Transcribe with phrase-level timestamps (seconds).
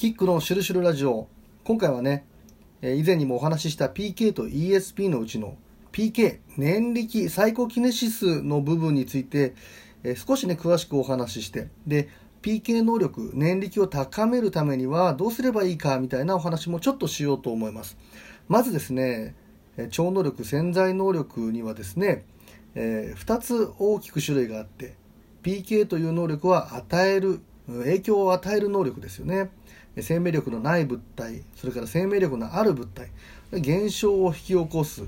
[0.00, 1.28] キックのシュルシュルラジオ。
[1.62, 2.24] 今回はね
[2.80, 5.58] 以前にもお話しした PK と ESP のうちの
[5.92, 9.54] PK 年力サイコキネシスの部分について
[10.16, 12.08] 少しね詳しくお話ししてで
[12.40, 17.98] PK 能力年力を高めるためにはどうすればいいかみたいなお話もちょっとしようと思います。
[18.48, 19.34] まずですね
[19.90, 22.24] 超能力潜在能力にはですね、
[22.74, 24.94] え、2つ大きく種類があって
[25.42, 29.50] PK という能力は与える影響を与える能力ですよね。
[29.98, 33.10] 生命力のない物体それから生命力のある物体
[33.52, 35.02] 現象を引き起こす、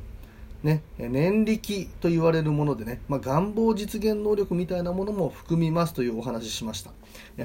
[0.63, 6.91] ね、念力と言われるものでね、まあ、願望実現能力みたいなものも含みますというお話ししました。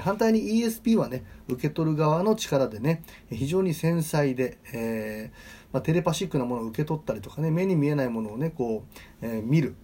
[0.00, 8.84] 反対に ESP はね受け取る側の力でね非常に繊細で、えー、まあ、テレパシックなものを受け取ったりとかね目に見えないものをねこ
[9.22, 9.74] う、えー、見る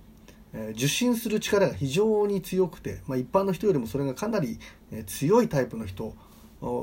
[0.71, 4.61] 受信する力が非常に強くて、まあ、一般の人よりもそれがかなり
[5.07, 6.15] 強いタイプの人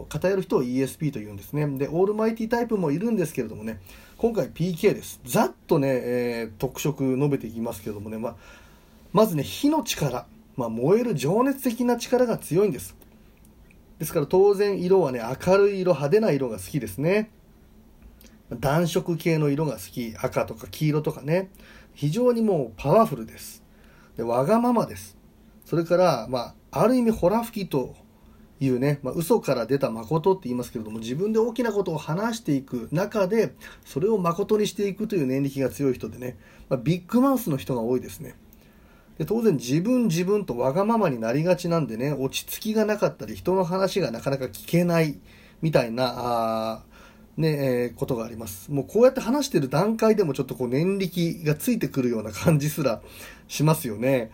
[0.09, 1.66] 偏る人を ESP というんですね。
[1.77, 3.80] でオールマイティタイプもいるんですけれどもね
[4.17, 5.19] 今回 PK です。
[5.25, 8.36] ざっとね、えー、特色述べていきますけれどもね、まあ、
[9.14, 12.95] まずね火の力、まあ、燃える情熱的な力が強いんです。
[14.00, 17.31] ですから当然色はね明るい色派手な色が好きですね。
[18.59, 20.14] 暖色系の色が好き。
[20.17, 21.50] 赤とか黄色とかね。
[21.94, 23.64] 非常にもうパワフルです。
[24.17, 25.17] でわがままです。
[25.66, 27.95] それから、まあ、ある意味ホラ吹きと
[28.62, 36.38] いうね、まあ、嘘から出た誠って言いますけれども自分で大きなことを話していく中でそれを誠にしていくという念力が強い人でね、
[36.70, 38.36] まあ、ビッグマウスの人が多いですね
[39.17, 45.20] で当然自分自分とわがままになりがちなんでね落ち着きがなかったり人の話がなかなか聞けない
[45.62, 46.84] みたいなあ
[47.38, 48.72] ね、えー、ことがあります。
[48.72, 53.02] もうこうやって話してる段階でもちょっとこう念力がついてくるような感じすら
[53.48, 54.32] しますよね。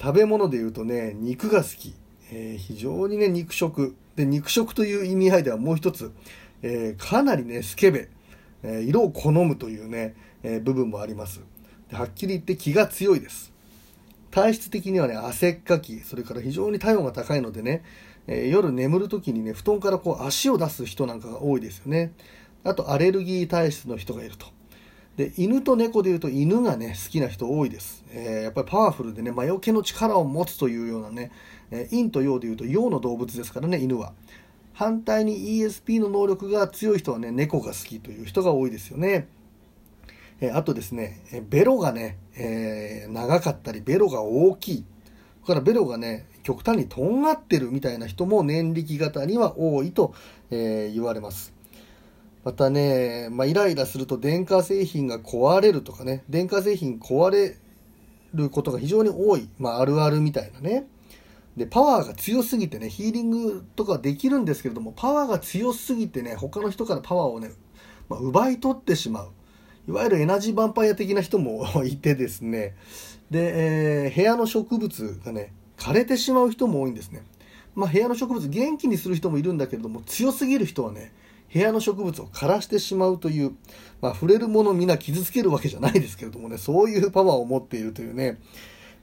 [0.00, 1.94] 食べ物で言うとね、肉が好き。
[2.34, 3.94] えー、非常にね、肉食。
[4.16, 6.12] で、肉食という意味合いではもう一つ、
[6.62, 8.08] えー、かなりね、スケベ、
[8.62, 11.40] えー、色を好むというね、え部分もあります。
[11.92, 13.52] はっきり言って気が強いです。
[14.30, 17.84] 体質的にはね、汗っかき、それから非常に体温が高いのでね、
[18.26, 22.12] え夜眠る時にね、布団からこう足を出す人なんかが多いですよね。
[22.64, 24.46] あと、アレルギー体質の人がいると。
[25.16, 28.04] で、犬と猫で言うと犬がね、好きな人多いです。
[28.10, 31.30] えー、やっぱりパワフルでね、魔除けの力を持つというようなね、
[31.72, 34.12] え陰と陽でいうと陽の動物ですからね犬は。
[34.74, 39.26] 反対に ESP の能力が強い人はね猫が好きという人が多いですよね。
[40.40, 44.84] えあとですねベロがね、えー、長かったりベロが大きい。
[45.44, 50.14] それからベロがね極端にとんがってるみたいな人も念力型には多いと、
[50.50, 51.52] えー、言われます。
[52.44, 57.56] またね、まあ、イライラすると電化製品が壊れるとかね電化製品壊れ
[58.34, 60.86] ることが非常に多い、まあ、あるあるみたいなね
[61.56, 67.50] で、パワーが強すぎてね、ヒーリングとかできるんですけれども、パワーが強すぎてね、他の人からパワーをね、
[68.08, 69.30] まあ、奪い取ってしまう。
[69.88, 72.74] いわゆるエナジーヴァンパイア的な人も いてですね、
[73.30, 77.22] で、えー、部屋の植物がね、枯れてしまう人も多いんですね。
[77.74, 81.12] まあ、部屋の植物元気にする人もいるんだけれども、強すぎる人はね、
[81.52, 83.52] 部屋の植物を枯らしてしまうという、
[84.00, 88.38] まあ、触れるもの皆傷つけるわけじゃないですけれどもね、そういうパワーを持っているというね、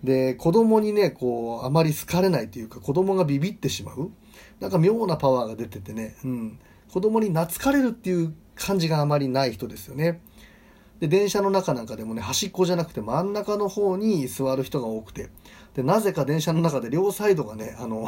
[0.03, 4.11] で、子供にね、こう、あまり好かれないというか、子供がビビってしまう。
[4.59, 6.59] なんか妙なパワーが出ててね、うん。
[6.91, 10.21] 子供に懐かれるっていう感じがあまりない人ですよね。
[10.99, 15.29] で、電車の中なんかでもね、端っこじゃなくて真ん中の方に座る人が多くて、
[15.75, 18.07] で、なぜか電車の中で両サイドがね、あの、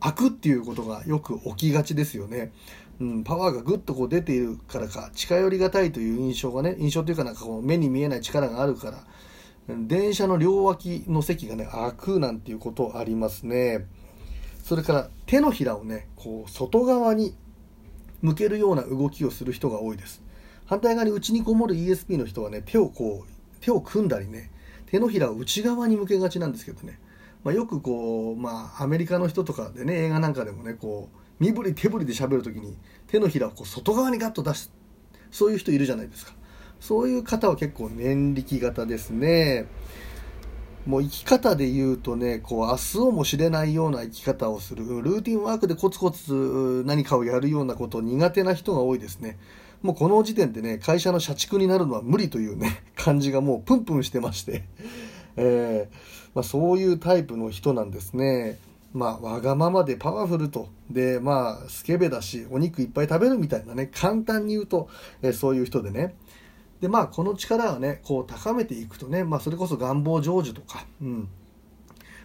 [0.00, 2.52] 開くっていうことがよく起きがちですよね。
[2.98, 9.04] うん、パワーがぐっとこう出ているからか、近寄りがたいという印象がね、印象というかなんかこう目に見えない力があるから、
[9.68, 13.86] 電車の両脇の席がね、開くなんていうことありますね。
[14.62, 17.36] それから手のひらをね、こう外側に
[18.22, 20.22] 向けるような動きをする人が多いです。
[20.66, 24.50] 反対側に内にこもる ESP の人はね、手をこう、手を組んだりね、
[24.86, 27.00] 手のひらを内側に向けがちなんですけどね、
[27.44, 32.76] まあ、よくこう、まあ、アメリカの人とかでね、映画なんかでもね、こう、身振り手振りで喋るときに
[33.06, 34.72] 手のひらをこう外側にガッと出す、
[35.30, 36.32] そういう人いるじゃないですか。
[36.80, 39.66] そういう方は結構念力型ですね。
[40.86, 49.38] もう生き方で言うとね、こう明日をも知れないような生き方をする、ルーティンワークでコツコツ何かをやるようなこと苦手な人が多いですね。
[49.82, 54.64] もうこの時点でね、会社の社畜になるのは無理というね、 感じがもうプンプンしてまして、
[55.36, 58.58] えー、まあ、そういうタイプの人なんですね。
[58.92, 64.88] まあ、わがままでパワフルと、で、まあ、スケベだし、お肉いっぱい食べるみたいなね、簡単に言うと、
[65.20, 66.14] えー、そういう人でね、
[66.80, 71.28] でまあこの力をねこう高めていくとね、まあ、それこそ願望成就とか、うん、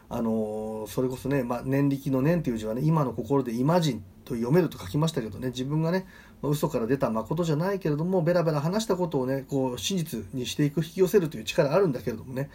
[0.09, 5.50] あのそれこそね、まあ、念力の念という字はね今の心でイマジンと読めると書きましたけどね。
[5.50, 6.07] 自分がね
[6.42, 12.50] 嘘から出た誠じゃないけれどもベラベラ話したことをねこう真実にしていく引き寄せるという力あるんだけれどもね。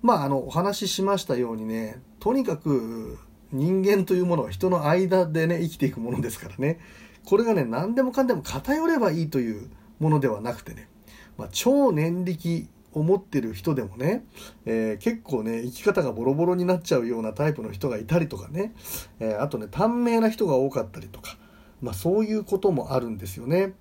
[0.00, 3.18] まああのお話ししましたようにねとにかく
[3.50, 6.78] 人間というものは人の間でね生きていくものですからね。
[7.24, 9.68] これがね何でもかんでも偏ればいいという
[9.98, 10.88] ものではなくてね、
[11.36, 14.24] まあ、超念力を持ってる人でもね、
[14.64, 18.74] えー、結構ね生き方がボロボロになっちゃうようなタイプの人がいたりとかね、
[19.20, 21.36] えー、あとね短命な人が多かったりとか、
[21.82, 23.74] まあ、そういうこともあるんですよね。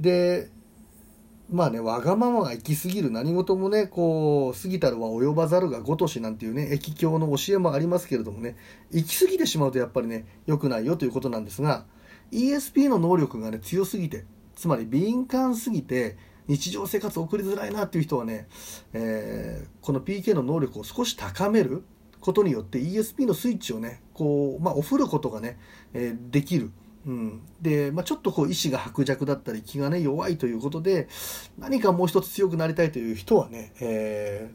[0.00, 0.50] で
[1.48, 8.56] まあね、わがままが行き過ぎる何事もね、こう、過ぎたるは及ばざるが如しなんていうね、駅教の教えもありますけれどもね、
[8.90, 11.84] 行き過ぎてしまうとやっぱりね、良くないよということなんですが、
[12.32, 14.24] ESP の能力がね、強すぎて、
[14.56, 16.16] つまり敏感すぎて、
[16.48, 18.46] 日常生活送りづらいなっていう人はね、
[18.92, 21.84] えー、この PK の能力を少し高める
[22.20, 25.58] ことによって ESP のスイッチをねこう、まあ、おふることがね、
[25.94, 26.70] えー、できる。
[27.06, 31.06] うん、で、まあ、ちょっとこう意志が薄弱だったり気がね弱いということで
[31.56, 34.50] 何かもう一つ強くなりたいという人はね、え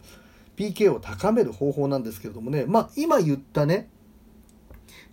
[0.58, 3.90] ー、PK を高める方法なんですけれどもね、まあ、今言ったね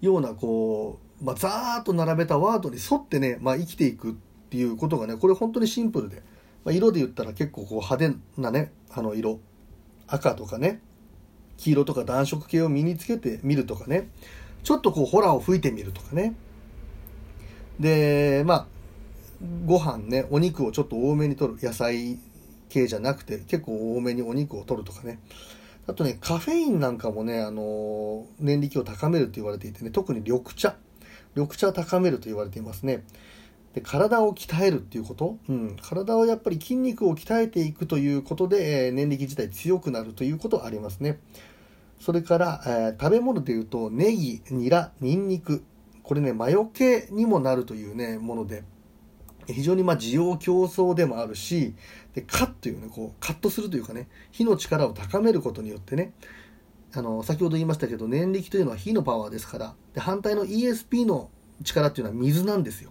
[0.01, 4.15] ようなこう、まあ、ざーっと並べたワードに沿ってね、まあ、生きていくっ
[4.51, 6.25] ていうことがねこれ本当にシンプルで
[6.65, 9.41] まあ、色で言ったら結構こう派手なねあの色。
[10.07, 10.81] 赤とかね。
[11.57, 14.09] 黄色とか暖色系を身につけてみるとかね。
[14.63, 16.35] ちょっとこうホラーを吹いてみるとかね。
[17.81, 18.67] でまあ
[19.67, 21.59] ご飯ねお肉をちょっと多めに取る。
[21.63, 22.19] 野菜
[22.69, 25.21] 系じゃなくて結構多めにお肉を取るとかね。
[25.87, 30.77] あとねカフェインなんかもねあの燃力を高めると言われていてね特に緑茶。
[31.35, 33.05] 緑茶を高めると言われていますね。
[33.75, 41.19] で体を鍛えるっていうこと、うん、体をやっぱり筋肉を鍛えていくということで、えー、年力自体強くなるということありますね。
[42.01, 45.65] それから、えー、食べ物でいうとネギ、ニラ、ニンニク。
[46.03, 48.65] これね、魔除けにもなるというね、もので、
[49.47, 51.75] 非常にまあ需要競争でもあるし、
[52.15, 56.13] でカッというね、こう、カットするというかね、火の力を高めることによってね、
[56.95, 61.31] あの、先ほど言いましたけど、念力というのは火のパワーですから、で反対の ESP の
[61.63, 62.91] 力っていうのは水なんですよ。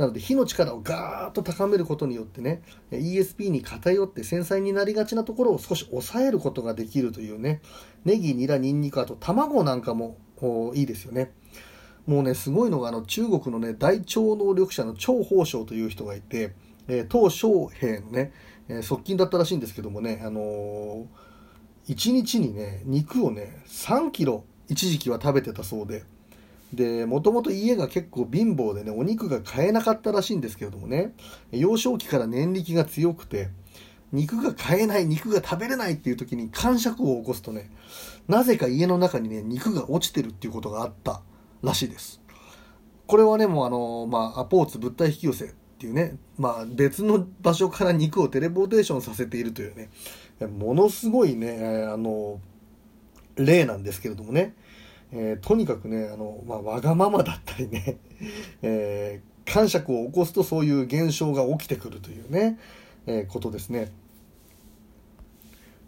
[0.00, 7.60] なので火の力をガーッと高めることによってね ESP に偏って繊細になりがちなところを少し抑えることができるというね
[8.06, 10.16] ネギニラニンニクあと卵なんかも
[10.74, 11.32] いいですよね。
[12.06, 16.54] もうねすごいのがあの中国のね大超能力者の張宝章という人がいて、
[16.88, 18.32] え、鄧小平のね、
[18.80, 21.06] 側近だったらしいんですけどもね、あのー、
[21.88, 26.04] 1日にね肉をね3キロ一時期は食べてたそうで
[26.72, 31.14] で、もともと家が結構貧乏でね、お肉が買えなかったらしいんですけれどもね、
[31.50, 33.48] 幼少期から念力が強くて、
[34.12, 37.70] 肉が買えない、肉が食べれないっていう時に感触を起こすとね、
[38.28, 41.22] なぜか家の中にね、肉が落ちてるっていうことがあった
[41.62, 42.20] らしいです。
[43.06, 49.90] これはね、もうあの、まあ、アポーツ物体引き寄せっていうね、まあ、別の場所から肉をテレポーテーションさせているというね、
[50.46, 52.40] ものすごいね、あの、
[53.36, 54.54] 例なんですけれどもね、
[55.12, 57.98] えー、とにかくね、あの、まあ、わがままだったりね、
[58.62, 62.58] えー、感触を起こすとそういう現象が起きてくるというね、
[63.06, 63.90] えー、ことですね。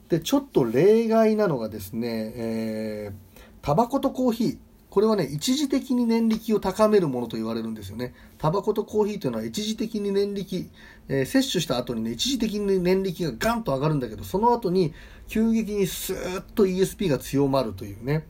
[0.09, 4.59] で、ちょっと例外なのがですね、えー、タバコとコーヒー。
[4.91, 8.13] これはね、一時的に念力を高めるものと言われるんですよね。
[8.37, 10.69] タバコとコーヒーというのは一時的に念力、
[11.09, 14.93] えー、摂取した後にね、一時的に念力がガンと上がるんだけど、その後に
[15.29, 18.27] 急激にスーッと ESP が強まるというね、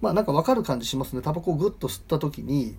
[0.00, 1.22] まあなんかわかる感じしますね。
[1.22, 2.76] タバコをぐっと吸った時に、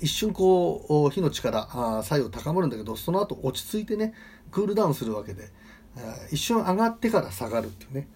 [0.00, 4.14] 一瞬こう、火の力、あ作用高まるんだけど、その後落ち着いてね、
[4.50, 5.50] クールダウンするわけで、
[6.30, 8.08] 一瞬上がってから下がるっていうね。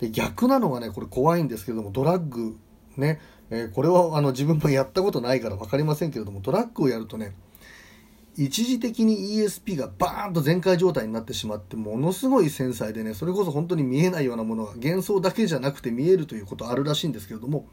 [0.00, 2.56] で、逆なのがね、これ怖いんですけれども、ドラッグ、
[2.96, 7.34] ね、えー、これはあの自分もやったことないから分かりませんけれども、ドラッグをやるとね、
[8.36, 17.68] 一時的に ESP がバーンと全開状態になってしまってものすごい繊細でねそれこそ本当に見えないようなものが幻想だけじゃなくて見えるということあるらしいんですけれども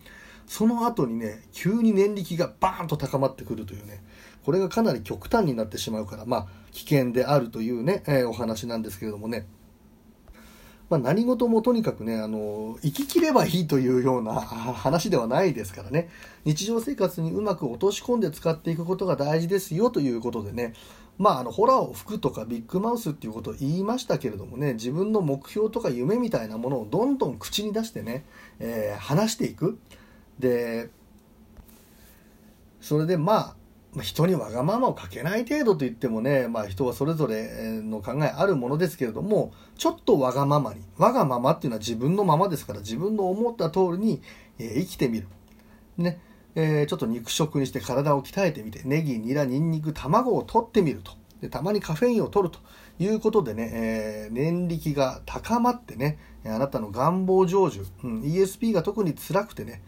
[0.45, 4.03] その後にね急に念力がバーンと高まってくるというね
[4.43, 9.47] これがかなり極端になってしまうからまあ危険であるというね、えー、お話なんですけれどもね。
[10.91, 16.09] まあ、何事もとにかくね、あの、生ききればいいというような 話ではないですからね、
[16.43, 20.73] 日常生活にうまく落とし込んで使っていくことが大事ですよということでね、
[21.17, 28.25] まあ、あの、ホラーを吹くとかビッグマウスっていうことを言いましたけれどもね、自分の目標とか夢みたいなものをどんどん口に出してね、
[28.59, 29.79] えー、話していく。
[30.39, 30.89] で、
[32.81, 33.55] それでまあ、
[33.93, 44.21] まあ、人にわがままをかけない程度と言ってもね、まあ、人はそれぞれの考えあるものですけれどもちょっとわがままにわがままっていうのは自分のままですから自分の思った通りに、
[44.59, 45.27] え、生きてみる。
[45.97, 46.21] ね。
[46.55, 51.13] えー、ちょっと肉食にして体を鍛えてみてネギニラニンニク卵を取ってみると。
[51.41, 52.59] でたまにカフェインを取ると
[53.03, 59.81] いうことでね、えー、念力が高まってねあなたの願望成就、うん、ESP が特に辛くてね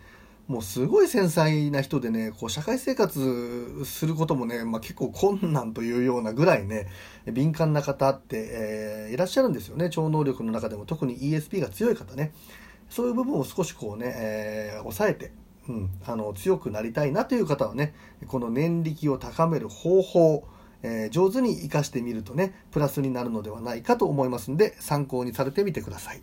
[0.48, 6.88] もうすごい繊細な人でね、こう社会生活することもね、まあ、結構困難というようなぐらいね、
[7.32, 9.90] 敏感な方って、えー、いらっしゃるんですよね。
[9.90, 12.34] 超能力の中でも特に ESP が強い方ね。
[12.90, 15.32] そういう部分を少しこうね、えー、抑えて、
[15.70, 17.94] うん、あの強くなりたいなという方はね、
[18.28, 20.48] この念力を高める方法、
[20.84, 26.22] えー、上手に活かしてみるとね、プラスになるのではないかと思いますので、参考にされてみてください。